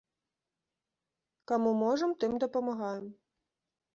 [1.51, 3.05] Каму можам, тым дапамагаем.